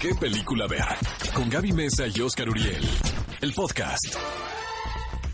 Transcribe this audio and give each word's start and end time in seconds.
qué 0.00 0.14
película 0.14 0.66
ver. 0.66 0.84
Con 1.34 1.48
Gaby 1.48 1.72
Mesa 1.72 2.04
y 2.06 2.20
Oscar 2.20 2.48
Uriel. 2.48 2.82
El 3.40 3.52
podcast. 3.52 4.16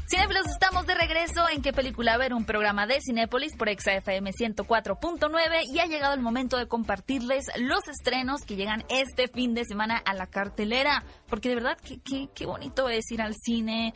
Cinéfilos, 0.09 0.47
estamos 0.47 0.87
de 0.87 0.95
regreso 0.95 1.49
en 1.51 1.63
qué 1.63 1.73
película 1.73 2.19
ver, 2.19 2.35
un 2.35 2.45
programa 2.45 2.87
de 2.87 3.01
Cinépolis 3.01 3.57
por 3.57 3.71
ExaFM 3.71 4.31
104.9 4.31 5.63
y 5.73 5.79
ha 5.79 5.87
llegado 5.87 6.13
el 6.15 6.21
momento 6.21 6.59
de 6.59 6.69
compartirles 6.69 7.47
los 7.57 7.89
estrenos 7.89 8.43
que 8.43 8.57
llegan 8.57 8.85
este 8.91 9.29
fin 9.29 9.55
de 9.55 9.65
semana 9.65 9.97
a 9.97 10.13
la 10.13 10.27
cartelera, 10.27 11.05
porque 11.29 11.49
de 11.49 11.55
verdad 11.55 11.79
qué, 11.83 12.29
qué 12.35 12.47
bonito 12.47 12.91
es 12.91 13.11
ir 13.11 13.23
al 13.23 13.35
cine 13.35 13.95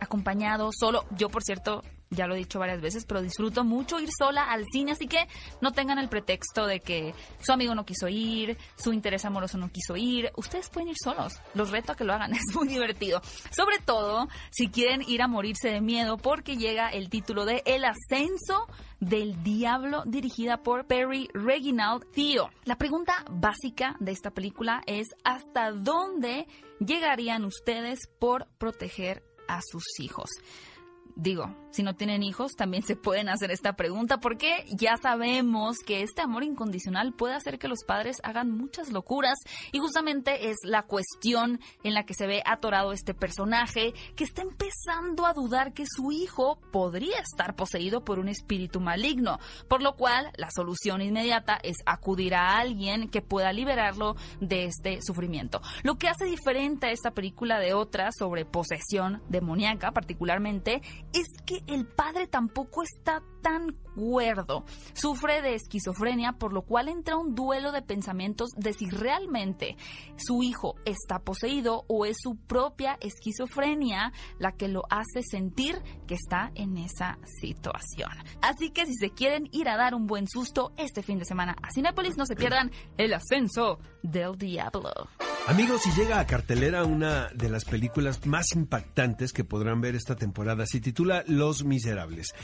acompañado, 0.00 0.70
solo. 0.72 1.04
Yo, 1.16 1.28
por 1.28 1.42
cierto, 1.42 1.82
ya 2.10 2.26
lo 2.26 2.34
he 2.34 2.38
dicho 2.38 2.58
varias 2.58 2.80
veces, 2.80 3.04
pero 3.04 3.20
disfruto 3.22 3.64
mucho 3.64 4.00
ir 4.00 4.08
sola 4.16 4.50
al 4.50 4.64
cine, 4.72 4.92
así 4.92 5.06
que 5.06 5.26
no 5.60 5.72
tengan 5.72 5.98
el 5.98 6.08
pretexto 6.08 6.66
de 6.66 6.80
que 6.80 7.14
su 7.40 7.52
amigo 7.52 7.74
no 7.74 7.84
quiso 7.84 8.08
ir, 8.08 8.56
su 8.76 8.92
interés 8.92 9.24
amoroso 9.24 9.58
no 9.58 9.70
quiso 9.70 9.96
ir. 9.96 10.30
Ustedes 10.36 10.70
pueden 10.70 10.88
ir 10.88 10.96
solos, 11.02 11.34
los 11.54 11.70
reto 11.70 11.92
a 11.92 11.96
que 11.96 12.04
lo 12.04 12.14
hagan, 12.14 12.32
es 12.34 12.54
muy 12.54 12.68
divertido. 12.68 13.20
Sobre 13.50 13.78
todo 13.78 14.28
si 14.50 14.68
quieren 14.68 15.02
ir 15.06 15.22
a 15.22 15.28
morirse 15.28 15.68
de 15.68 15.80
miedo, 15.80 16.16
porque 16.16 16.56
llega 16.56 16.88
el 16.88 17.10
título 17.10 17.44
de 17.44 17.62
El 17.66 17.84
ascenso 17.84 18.66
del 19.00 19.42
diablo, 19.42 20.02
dirigida 20.06 20.62
por 20.62 20.86
Perry 20.86 21.28
Reginald 21.32 22.10
Theo. 22.12 22.50
La 22.64 22.76
pregunta 22.76 23.24
básica 23.30 23.96
de 24.00 24.12
esta 24.12 24.30
película 24.30 24.82
es 24.86 25.08
¿hasta 25.24 25.70
dónde 25.70 26.46
llegarían 26.80 27.44
ustedes 27.44 28.08
por 28.18 28.48
proteger 28.58 29.27
a 29.48 29.60
sus 29.62 29.84
hijos? 29.98 30.30
Digo, 31.20 31.52
si 31.72 31.82
no 31.82 31.96
tienen 31.96 32.22
hijos, 32.22 32.52
también 32.54 32.84
se 32.84 32.94
pueden 32.94 33.28
hacer 33.28 33.50
esta 33.50 33.74
pregunta 33.74 34.18
porque 34.18 34.64
ya 34.70 34.96
sabemos 34.96 35.78
que 35.84 36.02
este 36.02 36.22
amor 36.22 36.44
incondicional 36.44 37.12
puede 37.12 37.34
hacer 37.34 37.58
que 37.58 37.66
los 37.66 37.82
padres 37.84 38.18
hagan 38.22 38.52
muchas 38.52 38.92
locuras 38.92 39.36
y 39.72 39.80
justamente 39.80 40.50
es 40.50 40.58
la 40.62 40.84
cuestión 40.84 41.58
en 41.82 41.94
la 41.94 42.04
que 42.04 42.14
se 42.14 42.28
ve 42.28 42.40
atorado 42.46 42.92
este 42.92 43.14
personaje 43.14 43.94
que 44.14 44.22
está 44.22 44.42
empezando 44.42 45.26
a 45.26 45.32
dudar 45.32 45.72
que 45.72 45.86
su 45.86 46.12
hijo 46.12 46.60
podría 46.70 47.18
estar 47.18 47.56
poseído 47.56 48.04
por 48.04 48.20
un 48.20 48.28
espíritu 48.28 48.78
maligno, 48.78 49.40
por 49.66 49.82
lo 49.82 49.96
cual 49.96 50.30
la 50.36 50.50
solución 50.54 51.02
inmediata 51.02 51.58
es 51.64 51.78
acudir 51.84 52.36
a 52.36 52.58
alguien 52.58 53.08
que 53.08 53.22
pueda 53.22 53.52
liberarlo 53.52 54.14
de 54.40 54.66
este 54.66 55.02
sufrimiento. 55.02 55.60
Lo 55.82 55.96
que 55.96 56.08
hace 56.08 56.26
diferente 56.26 56.86
a 56.86 56.92
esta 56.92 57.10
película 57.10 57.58
de 57.58 57.74
otras 57.74 58.14
sobre 58.16 58.44
posesión 58.44 59.20
demoníaca 59.28 59.90
particularmente 59.90 60.80
es 61.12 61.26
que 61.46 61.62
el 61.66 61.86
padre 61.86 62.26
tampoco 62.26 62.82
está 62.82 63.22
tan 63.42 63.72
cuerdo. 63.94 64.64
Sufre 64.92 65.42
de 65.42 65.54
esquizofrenia, 65.54 66.32
por 66.32 66.52
lo 66.52 66.62
cual 66.62 66.88
entra 66.88 67.16
un 67.16 67.34
duelo 67.34 67.72
de 67.72 67.82
pensamientos 67.82 68.50
de 68.56 68.72
si 68.72 68.88
realmente 68.90 69.76
su 70.16 70.42
hijo 70.42 70.76
está 70.84 71.20
poseído 71.20 71.84
o 71.88 72.04
es 72.04 72.16
su 72.20 72.36
propia 72.36 72.96
esquizofrenia 73.00 74.12
la 74.38 74.52
que 74.52 74.68
lo 74.68 74.82
hace 74.90 75.22
sentir 75.22 75.82
que 76.06 76.14
está 76.14 76.50
en 76.54 76.76
esa 76.76 77.18
situación. 77.40 78.10
Así 78.40 78.70
que 78.70 78.86
si 78.86 78.94
se 78.94 79.10
quieren 79.10 79.48
ir 79.52 79.68
a 79.68 79.76
dar 79.76 79.94
un 79.94 80.06
buen 80.06 80.28
susto 80.28 80.72
este 80.76 81.02
fin 81.02 81.18
de 81.18 81.24
semana 81.24 81.56
a 81.62 81.72
Cinépolis, 81.72 82.16
no 82.16 82.26
se 82.26 82.36
pierdan 82.36 82.70
el 82.96 83.12
ascenso 83.14 83.78
del 84.02 84.36
diablo. 84.38 85.08
Amigos, 85.46 85.82
si 85.82 85.90
llega 85.92 86.20
a 86.20 86.26
cartelera 86.26 86.84
una 86.84 87.28
de 87.28 87.48
las 87.48 87.64
películas 87.64 88.26
más 88.26 88.52
impactantes 88.54 89.32
que 89.32 89.44
podrán 89.44 89.80
ver 89.80 89.94
esta 89.94 90.14
temporada, 90.14 90.66
se 90.66 90.80
titula 90.80 91.24
Los 91.26 91.64
Miserables. 91.64 92.34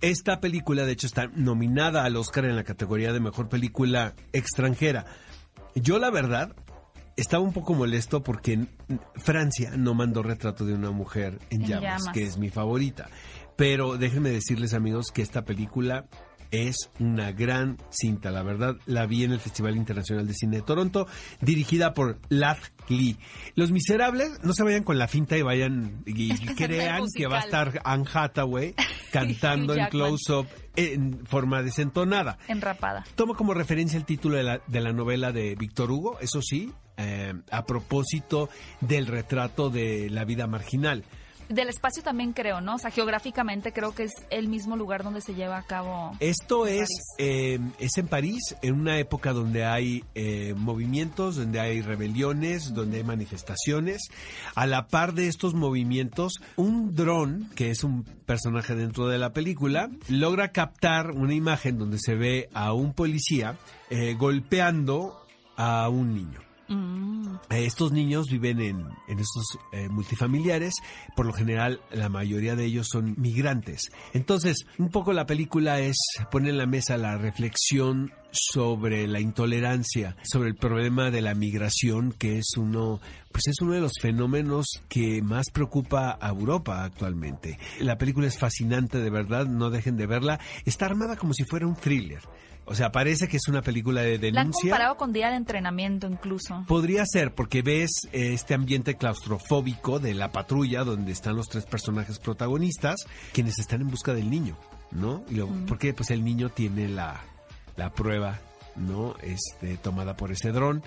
Esta 0.00 0.40
película, 0.40 0.84
de 0.84 0.92
hecho, 0.92 1.06
está 1.06 1.28
nominada 1.34 2.04
al 2.04 2.16
Oscar 2.16 2.44
en 2.44 2.56
la 2.56 2.64
categoría 2.64 3.12
de 3.12 3.20
Mejor 3.20 3.48
Película 3.48 4.14
Extranjera. 4.32 5.06
Yo, 5.74 5.98
la 5.98 6.10
verdad, 6.10 6.54
estaba 7.16 7.42
un 7.42 7.52
poco 7.52 7.74
molesto 7.74 8.22
porque 8.22 8.66
Francia 9.16 9.72
no 9.76 9.94
mandó 9.94 10.22
retrato 10.22 10.64
de 10.64 10.74
una 10.74 10.90
mujer 10.90 11.38
en, 11.50 11.62
En 11.62 11.68
llamas, 11.68 12.02
llamas. 12.02 12.14
que 12.14 12.22
es 12.24 12.38
mi 12.38 12.50
favorita. 12.50 13.08
Pero 13.56 13.96
déjenme 13.96 14.30
decirles, 14.30 14.74
amigos, 14.74 15.10
que 15.12 15.22
esta 15.22 15.44
película 15.44 16.06
es 16.62 16.90
una 16.98 17.32
gran 17.32 17.78
cinta, 17.90 18.30
la 18.30 18.42
verdad. 18.42 18.76
La 18.86 19.06
vi 19.06 19.24
en 19.24 19.32
el 19.32 19.40
Festival 19.40 19.76
Internacional 19.76 20.26
de 20.26 20.34
Cine 20.34 20.56
de 20.56 20.62
Toronto, 20.62 21.06
dirigida 21.40 21.94
por 21.94 22.18
Lath 22.28 22.72
Lee. 22.88 23.18
Los 23.54 23.72
Miserables, 23.72 24.40
no 24.42 24.52
se 24.52 24.62
vayan 24.62 24.84
con 24.84 24.98
la 24.98 25.08
finta 25.08 25.36
y 25.36 25.42
vayan 25.42 26.02
y 26.06 26.34
crean 26.56 27.04
que 27.14 27.26
va 27.26 27.38
a 27.38 27.40
estar 27.40 27.80
Anne 27.84 28.04
Hathaway 28.12 28.74
cantando 29.12 29.74
en 29.74 29.86
close-up 29.86 30.46
en 30.76 31.26
forma 31.26 31.62
desentonada. 31.62 32.38
Enrapada. 32.48 33.04
Tomo 33.14 33.34
como 33.34 33.54
referencia 33.54 33.96
el 33.96 34.04
título 34.04 34.36
de 34.36 34.42
la, 34.42 34.60
de 34.66 34.80
la 34.80 34.92
novela 34.92 35.32
de 35.32 35.54
Víctor 35.54 35.90
Hugo, 35.90 36.18
eso 36.20 36.42
sí, 36.42 36.72
eh, 36.96 37.34
a 37.50 37.64
propósito 37.64 38.48
del 38.80 39.06
retrato 39.06 39.70
de 39.70 40.08
la 40.10 40.24
vida 40.24 40.46
marginal. 40.46 41.04
Del 41.48 41.68
espacio 41.68 42.02
también 42.02 42.32
creo, 42.32 42.60
¿no? 42.60 42.76
O 42.76 42.78
sea, 42.78 42.90
geográficamente 42.90 43.72
creo 43.72 43.94
que 43.94 44.04
es 44.04 44.12
el 44.30 44.48
mismo 44.48 44.76
lugar 44.76 45.04
donde 45.04 45.20
se 45.20 45.34
lleva 45.34 45.58
a 45.58 45.62
cabo. 45.62 46.12
Esto 46.20 46.66
es, 46.66 46.88
eh, 47.18 47.58
es 47.78 47.98
en 47.98 48.08
París, 48.08 48.56
en 48.62 48.80
una 48.80 48.98
época 48.98 49.32
donde 49.32 49.64
hay 49.64 50.04
eh, 50.14 50.54
movimientos, 50.56 51.36
donde 51.36 51.60
hay 51.60 51.82
rebeliones, 51.82 52.72
donde 52.72 52.98
hay 52.98 53.04
manifestaciones. 53.04 54.08
A 54.54 54.66
la 54.66 54.86
par 54.88 55.14
de 55.14 55.28
estos 55.28 55.54
movimientos, 55.54 56.40
un 56.56 56.94
dron, 56.94 57.50
que 57.54 57.70
es 57.70 57.84
un 57.84 58.04
personaje 58.04 58.74
dentro 58.74 59.08
de 59.08 59.18
la 59.18 59.32
película, 59.32 59.90
logra 60.08 60.52
captar 60.52 61.10
una 61.10 61.34
imagen 61.34 61.78
donde 61.78 61.98
se 61.98 62.14
ve 62.14 62.48
a 62.54 62.72
un 62.72 62.94
policía 62.94 63.56
eh, 63.90 64.14
golpeando 64.14 65.24
a 65.56 65.88
un 65.88 66.14
niño. 66.14 66.53
Mm. 66.68 67.34
Eh, 67.50 67.64
Estos 67.66 67.92
niños 67.92 68.26
viven 68.30 68.60
en, 68.60 68.86
en 69.08 69.18
estos 69.18 69.58
eh, 69.72 69.88
multifamiliares, 69.88 70.74
por 71.16 71.26
lo 71.26 71.32
general 71.32 71.80
la 71.92 72.08
mayoría 72.08 72.56
de 72.56 72.64
ellos 72.64 72.88
son 72.90 73.14
migrantes. 73.18 73.90
Entonces, 74.12 74.64
un 74.78 74.90
poco 74.90 75.12
la 75.12 75.26
película 75.26 75.80
es 75.80 75.96
poner 76.30 76.50
en 76.50 76.58
la 76.58 76.66
mesa 76.66 76.96
la 76.96 77.16
reflexión 77.18 78.12
sobre 78.34 79.06
la 79.06 79.20
intolerancia, 79.20 80.16
sobre 80.22 80.48
el 80.50 80.56
problema 80.56 81.10
de 81.10 81.22
la 81.22 81.34
migración, 81.34 82.12
que 82.12 82.38
es 82.38 82.56
uno, 82.56 83.00
pues 83.32 83.46
es 83.46 83.60
uno 83.60 83.72
de 83.72 83.80
los 83.80 83.92
fenómenos 84.00 84.66
que 84.88 85.22
más 85.22 85.46
preocupa 85.52 86.18
a 86.20 86.28
Europa 86.28 86.84
actualmente. 86.84 87.58
La 87.80 87.96
película 87.96 88.26
es 88.26 88.38
fascinante, 88.38 88.98
de 88.98 89.10
verdad, 89.10 89.46
no 89.46 89.70
dejen 89.70 89.96
de 89.96 90.06
verla. 90.06 90.40
Está 90.64 90.86
armada 90.86 91.16
como 91.16 91.32
si 91.34 91.44
fuera 91.44 91.66
un 91.66 91.76
thriller. 91.76 92.20
O 92.66 92.74
sea, 92.74 92.90
parece 92.90 93.28
que 93.28 93.36
es 93.36 93.46
una 93.46 93.60
película 93.60 94.00
de 94.00 94.18
La 94.32 94.40
han 94.40 94.46
denuncia. 94.46 94.70
comparado 94.70 94.96
con 94.96 95.12
Día 95.12 95.28
de 95.28 95.36
Entrenamiento 95.36 96.06
incluso. 96.08 96.64
Podría 96.66 97.04
ser, 97.04 97.34
porque 97.34 97.60
ves 97.60 97.90
eh, 98.12 98.32
este 98.32 98.54
ambiente 98.54 98.94
claustrofóbico 98.96 99.98
de 99.98 100.14
la 100.14 100.32
patrulla 100.32 100.82
donde 100.82 101.12
están 101.12 101.36
los 101.36 101.48
tres 101.48 101.66
personajes 101.66 102.18
protagonistas, 102.18 103.04
quienes 103.34 103.58
están 103.58 103.82
en 103.82 103.88
busca 103.90 104.14
del 104.14 104.30
niño, 104.30 104.56
¿no? 104.92 105.22
Y 105.28 105.34
lo- 105.34 105.48
Porque 105.66 105.92
pues 105.92 106.10
el 106.10 106.24
niño 106.24 106.48
tiene 106.48 106.88
la, 106.88 107.20
la 107.76 107.90
prueba, 107.92 108.38
¿no? 108.76 109.14
Este, 109.22 109.76
tomada 109.78 110.16
por 110.16 110.32
ese 110.32 110.50
dron. 110.52 110.82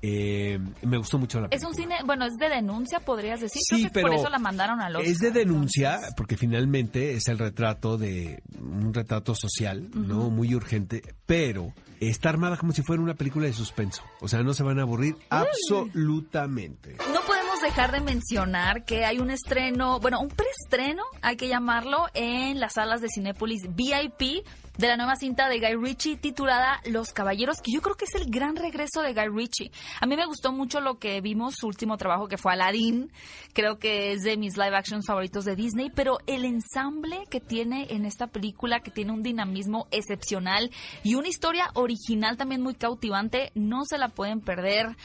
Eh, 0.00 0.60
me 0.82 0.96
gustó 0.96 1.18
mucho 1.18 1.40
la 1.40 1.46
Es 1.46 1.62
película. 1.62 1.68
un 1.70 1.74
cine, 1.74 1.96
bueno, 2.06 2.24
es 2.26 2.36
de 2.36 2.48
denuncia, 2.48 3.00
podrías 3.00 3.40
decir. 3.40 3.60
Sí, 3.64 3.74
Creo 3.80 3.88
que 3.92 4.00
por 4.00 4.10
pero 4.10 4.20
eso 4.22 4.30
la 4.30 4.38
mandaron 4.38 4.80
a 4.80 4.88
los. 4.90 5.02
Es 5.04 5.18
de 5.18 5.32
denuncia, 5.32 5.98
porque 6.16 6.36
finalmente 6.36 7.14
es 7.14 7.26
el 7.26 7.36
retrato 7.38 7.98
de 7.98 8.40
un 8.60 8.94
retrato 8.94 9.34
social, 9.34 9.88
¿no? 9.94 10.30
Muy 10.30 10.54
urgente, 10.54 11.02
pero 11.26 11.72
está 11.98 12.28
armada 12.28 12.56
como 12.56 12.70
si 12.72 12.82
fuera 12.82 13.02
una 13.02 13.14
película 13.14 13.46
de 13.46 13.52
suspenso. 13.52 14.04
O 14.20 14.28
sea, 14.28 14.44
no 14.44 14.54
se 14.54 14.62
van 14.62 14.78
a 14.78 14.82
aburrir 14.82 15.16
absolutamente. 15.30 16.96
No 17.12 17.17
dejar 17.62 17.90
de 17.90 18.00
mencionar 18.00 18.84
que 18.84 19.04
hay 19.04 19.18
un 19.18 19.30
estreno, 19.30 19.98
bueno, 20.00 20.20
un 20.20 20.28
preestreno, 20.28 21.02
hay 21.22 21.36
que 21.36 21.48
llamarlo, 21.48 22.06
en 22.14 22.60
las 22.60 22.74
salas 22.74 23.00
de 23.00 23.08
Cinépolis 23.08 23.62
VIP 23.74 24.44
de 24.76 24.86
la 24.86 24.96
nueva 24.96 25.16
cinta 25.16 25.48
de 25.48 25.58
Guy 25.58 25.74
Ritchie 25.74 26.16
titulada 26.16 26.80
Los 26.84 27.12
Caballeros, 27.12 27.60
que 27.60 27.72
yo 27.72 27.82
creo 27.82 27.96
que 27.96 28.04
es 28.04 28.14
el 28.14 28.30
gran 28.30 28.54
regreso 28.54 29.02
de 29.02 29.12
Guy 29.12 29.28
Ritchie. 29.34 29.72
A 30.00 30.06
mí 30.06 30.16
me 30.16 30.26
gustó 30.26 30.52
mucho 30.52 30.80
lo 30.80 30.98
que 30.98 31.20
vimos, 31.20 31.56
su 31.56 31.66
último 31.66 31.96
trabajo 31.96 32.28
que 32.28 32.38
fue 32.38 32.52
Aladdin, 32.52 33.10
creo 33.54 33.78
que 33.78 34.12
es 34.12 34.22
de 34.22 34.36
mis 34.36 34.56
live 34.56 34.76
actions 34.76 35.06
favoritos 35.06 35.44
de 35.44 35.56
Disney, 35.56 35.90
pero 35.92 36.18
el 36.28 36.44
ensamble 36.44 37.24
que 37.28 37.40
tiene 37.40 37.88
en 37.90 38.04
esta 38.04 38.28
película, 38.28 38.80
que 38.80 38.92
tiene 38.92 39.12
un 39.12 39.22
dinamismo 39.22 39.88
excepcional 39.90 40.70
y 41.02 41.16
una 41.16 41.28
historia 41.28 41.70
original 41.74 42.36
también 42.36 42.62
muy 42.62 42.74
cautivante, 42.74 43.50
no 43.56 43.84
se 43.84 43.98
la 43.98 44.10
pueden 44.10 44.40
perder 44.40 44.96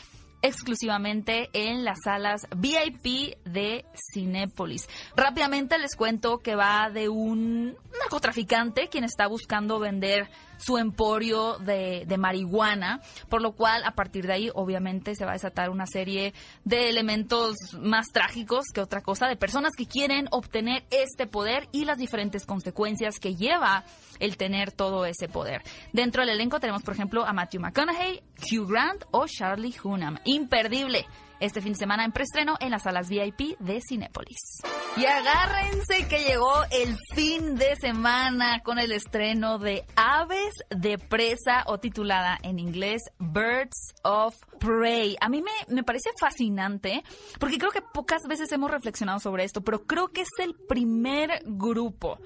exclusivamente 0.44 1.50
en 1.54 1.84
las 1.84 2.00
salas 2.04 2.46
VIP 2.56 3.38
de 3.46 3.86
Cinépolis. 4.14 4.88
Rápidamente 5.16 5.80
les 5.80 5.96
cuento 5.96 6.38
que 6.40 6.54
va 6.54 6.90
de 6.94 7.10
un 7.10 7.76
narcotraficante 8.00 8.90
quien 8.90 9.06
está 9.06 9.26
buscando 9.28 9.80
vender 9.80 10.30
su 10.58 10.78
emporio 10.78 11.58
de, 11.60 12.06
de 12.06 12.18
marihuana, 12.18 13.02
por 13.30 13.42
lo 13.42 13.54
cual 13.54 13.84
a 13.86 13.92
partir 13.92 14.28
de 14.28 14.34
ahí 14.34 14.52
obviamente 14.54 15.16
se 15.16 15.26
va 15.26 15.32
a 15.32 15.34
desatar 15.34 15.70
una 15.70 15.86
serie 15.86 16.34
de 16.64 16.90
elementos 16.90 17.56
más 17.80 18.08
trágicos 18.14 18.66
que 18.74 18.82
otra 18.82 19.02
cosa, 19.02 19.28
de 19.28 19.36
personas 19.36 19.74
que 19.78 19.86
quieren 19.86 20.28
obtener 20.32 20.84
este 20.92 21.28
poder 21.28 21.68
y 21.72 21.86
las 21.86 21.98
diferentes 21.98 22.46
consecuencias 22.46 23.20
que 23.20 23.36
lleva 23.36 23.84
el 24.20 24.38
tener 24.38 24.72
todo 24.72 25.06
ese 25.06 25.28
poder. 25.28 25.62
Dentro 25.92 26.22
del 26.22 26.36
elenco 26.36 26.60
tenemos, 26.60 26.84
por 26.84 26.94
ejemplo, 26.94 27.26
a 27.26 27.34
Matthew 27.34 27.62
McConaughey, 27.62 28.22
Hugh 28.52 28.68
Grant 28.68 29.04
o 29.12 29.26
Charlie 29.28 29.76
Hunnam. 29.84 30.18
Imperdible 30.34 31.06
este 31.40 31.62
fin 31.62 31.74
de 31.74 31.80
semana 31.80 32.06
en 32.06 32.12
preestreno 32.12 32.56
en 32.60 32.72
las 32.72 32.84
salas 32.84 33.08
VIP 33.08 33.58
de 33.60 33.82
Cinépolis. 33.88 34.62
Y 34.98 35.06
agárrense 35.06 36.08
que 36.08 36.24
llegó 36.24 36.52
el 36.72 36.98
fin 37.14 37.56
de 37.56 37.76
semana 37.76 38.62
con 38.64 38.80
el 38.80 38.92
estreno 38.92 39.60
de 39.60 39.86
Aves 39.96 40.54
de 40.70 40.98
Presa 40.98 41.66
o 41.68 41.80
titulada 41.80 42.40
en 42.42 42.58
inglés 42.60 43.02
Birds 43.20 43.94
of 44.04 44.36
Prey. 44.60 45.18
A 45.20 45.30
mí 45.30 45.42
me, 45.42 45.52
me 45.68 45.84
parece 45.84 46.10
fascinante 46.20 47.04
porque 47.40 47.58
creo 47.58 47.72
que 47.72 47.82
pocas 47.82 48.24
veces 48.28 48.52
hemos 48.52 48.72
reflexionado 48.72 49.20
sobre 49.20 49.44
esto, 49.44 49.62
pero 49.62 49.86
creo 49.86 50.08
que 50.08 50.22
es 50.22 50.30
el 50.40 50.56
primer 50.56 51.44
grupo 51.46 52.20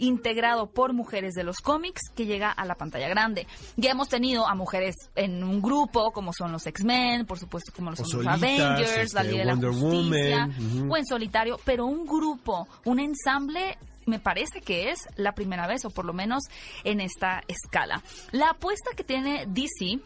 integrado 0.00 0.70
por 0.70 0.92
mujeres 0.92 1.34
de 1.34 1.44
los 1.44 1.58
cómics 1.58 2.10
que 2.14 2.26
llega 2.26 2.50
a 2.50 2.64
la 2.64 2.74
pantalla 2.74 3.08
grande. 3.08 3.46
Ya 3.76 3.92
hemos 3.92 4.08
tenido 4.08 4.46
a 4.46 4.54
mujeres 4.54 4.94
en 5.14 5.44
un 5.44 5.62
grupo, 5.62 6.10
como 6.12 6.32
son 6.32 6.52
los 6.52 6.66
X-Men, 6.66 7.26
por 7.26 7.38
supuesto, 7.38 7.72
como 7.74 7.90
los, 7.90 8.00
Avengers, 8.00 9.14
la 9.14 9.20
este, 9.22 9.32
Liga 9.32 9.44
de 9.44 9.66
la 9.66 9.72
Justicia, 9.72 10.48
o 10.88 10.96
en 10.96 11.06
solitario, 11.06 11.60
pero 11.64 11.86
un 11.86 12.06
grupo, 12.06 12.66
un 12.84 12.98
ensamble 12.98 13.78
me 14.06 14.18
parece 14.18 14.60
que 14.60 14.90
es 14.90 15.08
la 15.16 15.32
primera 15.32 15.66
vez, 15.66 15.84
o 15.84 15.90
por 15.90 16.04
lo 16.04 16.12
menos 16.12 16.44
en 16.84 17.00
esta 17.00 17.42
escala. 17.46 18.02
La 18.32 18.50
apuesta 18.50 18.90
que 18.96 19.04
tiene 19.04 19.46
DC, 19.46 20.00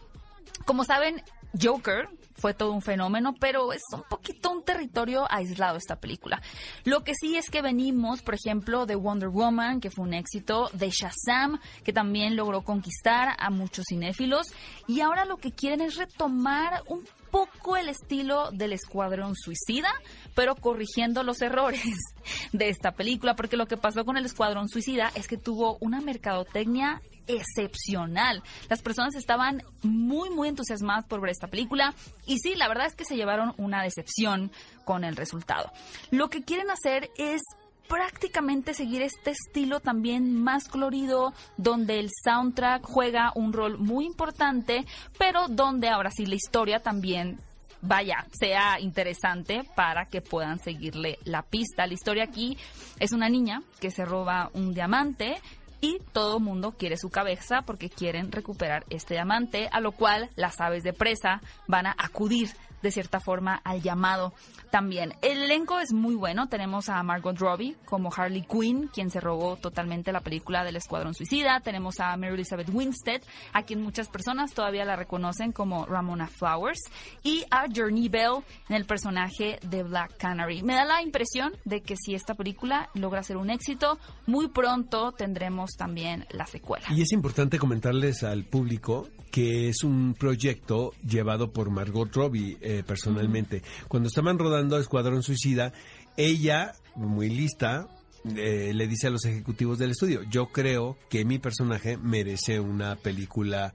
como 0.65 0.83
saben, 0.83 1.23
Joker 1.61 2.09
fue 2.35 2.53
todo 2.53 2.73
un 2.73 2.81
fenómeno, 2.81 3.33
pero 3.39 3.71
es 3.71 3.81
un 3.93 4.03
poquito 4.03 4.51
un 4.51 4.63
territorio 4.63 5.25
aislado 5.29 5.77
esta 5.77 5.99
película. 5.99 6.41
Lo 6.83 7.03
que 7.03 7.13
sí 7.15 7.37
es 7.37 7.49
que 7.49 7.61
venimos, 7.61 8.21
por 8.21 8.35
ejemplo, 8.35 8.85
de 8.85 8.95
Wonder 8.95 9.29
Woman, 9.29 9.79
que 9.79 9.89
fue 9.89 10.05
un 10.05 10.13
éxito, 10.13 10.69
de 10.73 10.89
Shazam, 10.89 11.59
que 11.83 11.93
también 11.93 12.35
logró 12.35 12.63
conquistar 12.63 13.35
a 13.39 13.49
muchos 13.49 13.85
cinéfilos, 13.87 14.47
y 14.87 15.01
ahora 15.01 15.25
lo 15.25 15.37
que 15.37 15.51
quieren 15.51 15.81
es 15.81 15.95
retomar 15.95 16.83
un 16.87 17.05
poco 17.35 17.75
el 17.75 17.89
estilo 17.89 18.49
del 18.51 18.71
Escuadrón 18.71 19.35
Suicida, 19.35 19.89
pero 20.35 20.55
corrigiendo 20.55 21.21
los 21.21 21.41
errores 21.41 21.83
de 22.53 22.69
esta 22.69 22.93
película, 22.93 23.35
porque 23.35 23.57
lo 23.57 23.65
que 23.65 23.75
pasó 23.75 24.05
con 24.05 24.15
el 24.15 24.25
Escuadrón 24.25 24.69
Suicida 24.69 25.11
es 25.15 25.27
que 25.27 25.35
tuvo 25.35 25.77
una 25.81 25.99
mercadotecnia 25.99 27.01
excepcional. 27.27 28.41
Las 28.69 28.81
personas 28.81 29.15
estaban 29.15 29.63
muy, 29.83 30.29
muy 30.29 30.47
entusiasmadas 30.47 31.03
por 31.07 31.19
ver 31.19 31.31
esta 31.31 31.47
película 31.47 31.93
y 32.25 32.37
sí, 32.39 32.55
la 32.55 32.69
verdad 32.69 32.85
es 32.85 32.95
que 32.95 33.03
se 33.03 33.17
llevaron 33.17 33.53
una 33.57 33.83
decepción 33.83 34.49
con 34.85 35.03
el 35.03 35.17
resultado. 35.17 35.73
Lo 36.11 36.29
que 36.29 36.41
quieren 36.41 36.71
hacer 36.71 37.09
es 37.17 37.41
prácticamente 37.87 38.73
seguir 38.73 39.01
este 39.01 39.31
estilo 39.31 39.79
también 39.79 40.41
más 40.41 40.67
colorido, 40.67 41.33
donde 41.57 41.99
el 41.99 42.09
soundtrack 42.23 42.83
juega 42.83 43.31
un 43.35 43.53
rol 43.53 43.77
muy 43.77 44.05
importante, 44.05 44.85
pero 45.17 45.47
donde 45.47 45.89
ahora 45.89 46.11
sí 46.11 46.25
la 46.25 46.35
historia 46.35 46.79
también 46.79 47.39
vaya, 47.81 48.25
sea 48.31 48.79
interesante 48.79 49.61
para 49.75 50.05
que 50.05 50.21
puedan 50.21 50.59
seguirle 50.59 51.19
la 51.23 51.43
pista. 51.43 51.87
La 51.87 51.93
historia 51.93 52.23
aquí 52.23 52.57
es 52.99 53.11
una 53.11 53.29
niña 53.29 53.61
que 53.79 53.91
se 53.91 54.05
roba 54.05 54.49
un 54.53 54.73
diamante 54.73 55.35
y 55.81 55.99
todo 56.13 56.39
mundo 56.39 56.71
quiere 56.71 56.97
su 56.97 57.09
cabeza 57.09 57.61
porque 57.61 57.89
quieren 57.89 58.31
recuperar 58.31 58.85
este 58.89 59.13
diamante, 59.13 59.69
a 59.71 59.79
lo 59.79 59.91
cual 59.91 60.29
las 60.35 60.59
aves 60.59 60.83
de 60.83 60.93
presa 60.93 61.41
van 61.67 61.85
a 61.85 61.95
acudir 61.97 62.49
de 62.85 62.91
cierta 62.91 63.19
forma 63.19 63.59
al 63.63 63.81
llamado 63.81 64.33
también. 64.69 65.13
El 65.21 65.43
elenco 65.43 65.79
es 65.79 65.91
muy 65.91 66.15
bueno. 66.15 66.47
Tenemos 66.47 66.87
a 66.87 67.01
Margot 67.01 67.37
Robbie 67.37 67.75
como 67.85 68.11
Harley 68.15 68.43
Quinn, 68.43 68.89
quien 68.93 69.09
se 69.09 69.19
robó 69.19 69.57
totalmente 69.57 70.11
la 70.11 70.21
película 70.21 70.63
del 70.63 70.75
Escuadrón 70.75 71.15
Suicida. 71.15 71.59
Tenemos 71.61 71.99
a 71.99 72.15
Mary 72.15 72.35
Elizabeth 72.35 72.69
Winstead, 72.71 73.21
a 73.53 73.63
quien 73.63 73.81
muchas 73.81 74.07
personas 74.07 74.53
todavía 74.53 74.85
la 74.85 74.95
reconocen 74.95 75.51
como 75.51 75.85
Ramona 75.85 76.27
Flowers. 76.27 76.79
Y 77.23 77.43
a 77.49 77.65
Journey 77.73 78.07
Bell 78.07 78.43
en 78.69 78.75
el 78.75 78.85
personaje 78.85 79.59
de 79.63 79.83
Black 79.83 80.17
Canary. 80.17 80.61
Me 80.61 80.75
da 80.75 80.85
la 80.85 81.01
impresión 81.01 81.53
de 81.65 81.81
que 81.81 81.95
si 81.97 82.13
esta 82.13 82.35
película 82.35 82.89
logra 82.93 83.23
ser 83.23 83.37
un 83.37 83.49
éxito, 83.49 83.97
muy 84.27 84.49
pronto 84.49 85.11
tendremos 85.11 85.71
también 85.71 86.27
la 86.29 86.45
secuela. 86.45 86.85
Y 86.91 87.01
es 87.01 87.11
importante 87.11 87.57
comentarles 87.57 88.23
al 88.23 88.45
público 88.45 89.07
que 89.35 89.67
es 89.67 89.83
un 89.83 90.13
proyecto 90.17 90.93
llevado 91.05 91.51
por 91.51 91.69
Margot 91.69 92.09
Robbie 92.15 92.57
eh, 92.61 92.83
personalmente. 92.87 93.63
Cuando 93.89 94.07
estaban 94.07 94.39
rodando 94.39 94.79
Escuadrón 94.79 95.23
Suicida, 95.23 95.73
ella, 96.15 96.73
muy 96.95 97.29
lista, 97.29 97.89
eh, 98.33 98.71
le 98.73 98.87
dice 98.87 99.07
a 99.07 99.09
los 99.09 99.25
ejecutivos 99.25 99.77
del 99.77 99.91
estudio, 99.91 100.21
yo 100.31 100.53
creo 100.53 100.97
que 101.09 101.25
mi 101.25 101.37
personaje 101.37 101.97
merece 101.97 102.61
una 102.61 102.95
película 102.95 103.73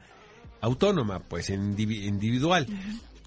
autónoma, 0.62 1.20
pues 1.20 1.50
individual. 1.50 2.66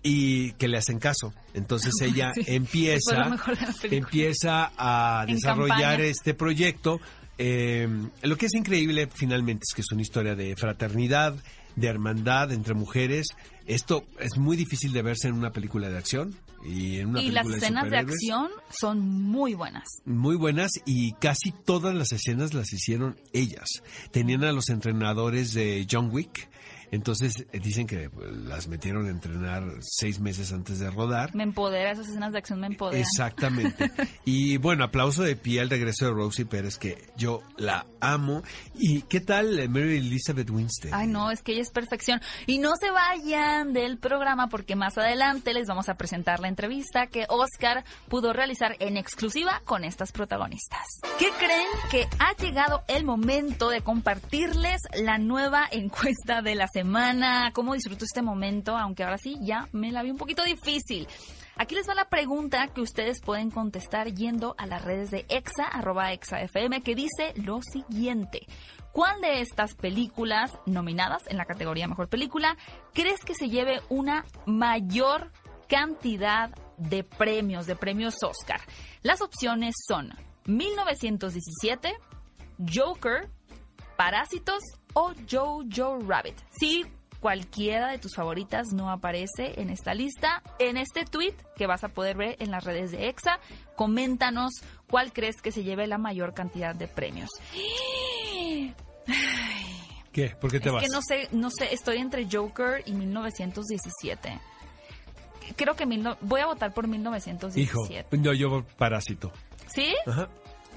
Y 0.02 0.54
que 0.54 0.68
le 0.68 0.78
hacen 0.78 0.98
caso. 0.98 1.36
Entonces 1.54 1.94
ella 2.02 2.32
empieza, 2.48 3.38
empieza 3.84 4.72
a 4.76 5.28
desarrollar 5.28 6.02
este 6.02 6.34
proyecto. 6.34 7.00
Eh, 7.38 7.88
lo 8.24 8.38
que 8.38 8.48
es 8.48 8.56
increíble 8.56 9.08
finalmente 9.14 9.66
es 9.70 9.76
que 9.76 9.82
es 9.82 9.92
una 9.92 10.02
historia 10.02 10.34
de 10.34 10.56
fraternidad, 10.56 11.36
de 11.76 11.88
hermandad 11.88 12.52
entre 12.52 12.74
mujeres. 12.74 13.28
Esto 13.66 14.06
es 14.20 14.38
muy 14.38 14.58
difícil 14.58 14.94
de 14.94 15.02
verse 15.02 15.28
en 15.28 15.36
una 15.36 15.52
película 15.52 15.90
de 15.90 15.98
acción. 15.98 16.36
Y, 16.66 17.00
en 17.00 17.10
una 17.10 17.22
y 17.22 17.30
las 17.30 17.48
escenas 17.48 17.90
de, 17.90 17.98
acción 17.98 18.50
son 18.70 19.02
muy 19.02 19.54
buenas. 19.54 19.84
Muy 20.06 20.38
buenas 20.38 20.72
y 20.86 21.12
casi 21.14 21.52
todas 21.52 21.94
las 21.94 22.14
escenas 22.14 22.54
las 22.54 22.72
hicieron 22.72 23.20
ellas. 23.34 23.68
Tenían 24.12 24.46
a 24.46 24.54
los 24.54 24.70
entrenadores 24.70 25.54
de 25.54 25.86
John 25.90 26.10
Wick 26.12 26.50
entonces 26.94 27.48
eh, 27.52 27.60
dicen 27.60 27.88
que 27.88 28.12
pues, 28.12 28.32
las 28.32 28.68
metieron 28.68 29.08
a 29.08 29.10
entrenar 29.10 29.64
seis 29.82 30.20
meses 30.20 30.54
antes 30.54 30.78
de 30.78 30.92
rodar. 30.92 31.34
Me 31.34 31.42
empodera, 31.42 31.92
esas 31.92 32.08
escenas 32.08 32.34
de 32.34 32.38
acción 32.38 32.60
me 32.60 32.68
empoderan. 32.68 33.02
Exactamente. 33.02 33.92
y 34.26 34.58
bueno, 34.58 34.84
aplauso 34.84 35.24
de 35.24 35.36
pie 35.36 35.62
al 35.62 35.72
regreso 35.72 36.06
de 36.06 36.12
Rosie 36.12 36.46
Pérez, 36.46 36.78
que 36.78 37.04
yo 37.18 37.42
la 37.58 37.88
amo. 38.00 38.44
¿Y 38.76 39.02
qué 39.02 39.22
tal 39.22 39.58
eh, 39.60 39.68
Mary 39.68 39.98
Elizabeth 39.98 40.52
Winstead? 40.52 40.94
Ay, 40.94 41.08
no, 41.08 41.32
es 41.32 41.42
que 41.42 41.54
ella 41.54 41.64
es 41.64 41.72
perfección. 41.72 42.22
Y 42.46 42.60
no 42.60 42.76
se 42.76 42.92
vayan 42.92 43.74
del 43.74 43.98
programa 43.98 44.50
porque 44.50 44.76
más 44.76 44.96
adelante 44.96 45.56
les 45.56 45.68
vamos 45.68 45.90
a 45.90 45.96
presentar 45.96 46.42
la 46.42 46.48
entrevista 46.48 47.08
que 47.08 47.26
Oscar 47.28 47.86
pudo 48.08 48.34
realizar 48.34 48.76
en 48.78 48.98
exclusiva 48.98 49.64
con 49.66 49.84
estas 49.84 50.12
protagonistas. 50.12 51.02
¿Qué 51.18 51.30
creen 51.40 51.68
que 51.90 52.08
ha 52.20 52.36
llegado 52.36 52.84
el 52.88 53.04
momento 53.04 53.70
de 53.70 53.82
compartirles 53.82 54.84
la 54.94 55.18
nueva 55.18 55.68
encuesta 55.72 56.44
de 56.44 56.54
la 56.54 56.68
semana? 56.68 56.83
Semana, 56.84 57.52
cómo 57.54 57.76
disfruto 57.76 58.04
este 58.04 58.22
momento, 58.22 58.76
aunque 58.76 59.06
ahora 59.06 59.18
sí 59.18 59.38
ya 59.42 59.70
me 59.72 59.90
la 59.90 60.04
vi 60.04 60.12
un 60.12 60.18
poquito 60.18 60.44
difícil. 60.44 61.08
Aquí 61.56 61.76
les 61.76 61.88
va 61.88 61.96
la 61.96 62.10
pregunta 62.10 62.68
que 62.68 62.82
ustedes 62.82 63.22
pueden 63.22 63.52
contestar 63.52 64.14
yendo 64.14 64.54
a 64.58 64.66
las 64.66 64.84
redes 64.84 65.10
de 65.10 65.26
EXA, 65.30 65.64
arroba 65.64 66.12
EXAFM, 66.12 66.82
que 66.84 66.94
dice 66.94 67.34
lo 67.38 67.62
siguiente. 67.62 68.48
¿Cuál 68.92 69.22
de 69.22 69.40
estas 69.40 69.76
películas 69.76 70.52
nominadas 70.66 71.24
en 71.28 71.38
la 71.38 71.46
categoría 71.46 71.88
Mejor 71.88 72.10
Película 72.10 72.58
crees 72.94 73.24
que 73.24 73.34
se 73.34 73.48
lleve 73.48 73.80
una 73.88 74.26
mayor 74.46 75.32
cantidad 75.70 76.50
de 76.76 77.06
premios, 77.06 77.66
de 77.66 77.78
premios 77.78 78.16
Oscar? 78.24 78.60
Las 79.04 79.22
opciones 79.22 79.74
son 79.88 80.10
1917, 80.48 81.94
Joker, 82.70 83.30
Parásitos 83.96 84.62
o 84.94 85.14
Jojo 85.30 86.00
Rabbit. 86.08 86.36
Si 86.52 86.86
cualquiera 87.20 87.90
de 87.90 88.00
tus 88.00 88.16
favoritas 88.16 88.74
no 88.74 88.90
aparece 88.90 89.62
en 89.62 89.70
esta 89.70 89.94
lista, 89.94 90.44
en 90.60 90.76
este 90.76 91.06
tweet 91.06 91.34
que 91.56 91.68
vas 91.68 91.84
a 91.86 91.90
poder 91.90 92.18
ver 92.18 92.36
en 92.40 92.52
las 92.52 92.66
redes 92.66 92.92
de 92.92 93.08
EXA, 93.08 93.40
coméntanos 93.78 94.52
cuál 94.90 95.14
crees 95.14 95.42
que 95.42 95.52
se 95.54 95.64
lleve 95.64 95.88
la 95.88 95.98
mayor 95.98 96.34
cantidad 96.34 96.76
de 96.76 96.88
premios. 96.88 97.30
¿Qué? 100.12 100.36
¿Por 100.40 100.52
qué 100.52 100.60
te 100.60 100.68
es 100.68 100.74
vas? 100.74 100.84
que 100.84 100.90
no 100.90 101.02
sé, 101.02 101.30
no 101.32 101.50
sé, 101.50 101.74
estoy 101.74 101.98
entre 101.98 102.28
Joker 102.30 102.84
y 102.86 102.92
1917. 102.92 104.40
Creo 105.56 105.76
que 105.76 105.86
mil 105.86 106.08
voy 106.22 106.42
a 106.42 106.46
votar 106.46 106.74
por 106.74 106.88
1917. 106.88 107.62
Hijo, 107.62 108.22
yo, 108.22 108.34
yo 108.34 108.66
Parásito. 108.78 109.32
¿Sí? 109.68 109.94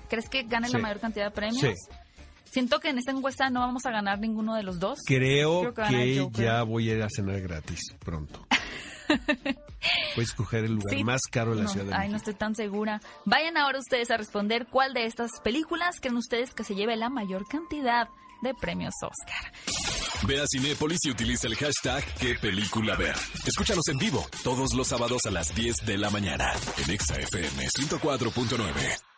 ¿Crees 0.09 0.29
que 0.29 0.45
gane 0.45 0.69
la 0.71 0.79
mayor 0.79 1.01
cantidad 1.01 1.27
de 1.27 1.31
premios? 1.33 1.61
Sí. 1.61 1.73
Siento 2.51 2.81
que 2.81 2.91
en 2.91 2.99
esta 2.99 3.11
encuesta 3.11 3.51
no 3.51 3.61
vamos 3.61 3.85
a 3.87 3.91
ganar 3.91 4.19
ninguno 4.19 4.55
de 4.55 4.63
los 4.63 4.79
dos. 4.79 4.99
Creo, 5.07 5.75
que, 5.75 6.29
ya 6.33 6.63
voy 6.63 6.91
a 6.91 6.95
ir 6.95 7.03
a 7.03 7.09
cenar 7.09 7.41
gratis 7.41 7.81
pronto. 7.99 8.47
Voy 10.17 10.23
a 10.23 10.23
escoger 10.23 10.65
el 10.65 10.73
lugar 10.73 11.05
más 11.05 11.21
caro 11.31 11.55
de 11.55 11.63
la 11.63 11.69
ciudad 11.69 11.87
de 11.87 11.95
Ay, 11.95 12.09
no 12.09 12.17
estoy 12.17 12.35
tan 12.35 12.57
segura. 12.57 13.01
Vayan 13.25 13.57
ahora 13.57 13.79
ustedes 13.79 14.11
a 14.11 14.17
responder 14.17 14.67
cuál 14.67 14.95
de 14.95 15.05
estas 15.05 15.31
películas 15.45 16.01
creen 16.01 16.17
ustedes 16.17 16.55
que 16.55 16.65
se 16.65 16.75
lleve 16.75 16.97
la 16.97 17.09
mayor 17.09 17.47
cantidad 17.47 18.09
de 18.43 18.55
premios 18.55 18.95
Oscar. 19.03 19.53
Ve 20.27 20.41
a 20.41 20.45
Cinépolis 20.47 20.99
y 21.05 21.11
utiliza 21.11 21.47
el 21.47 21.57
hashtag 21.57 22.05
qué 22.19 22.35
película 22.35 22.97
ver. 22.97 23.15
Escúchanos 23.47 23.87
en 23.89 23.99
vivo 23.99 24.27
todos 24.43 24.75
los 24.75 24.89
sábados 24.89 25.23
a 25.27 25.31
las 25.31 25.55
10 25.55 25.77
de 25.87 25.99
la 25.99 26.11
mañana 26.11 26.53
en 26.79 26.91
ExaFM 26.91 27.69
104.9. 27.69 29.16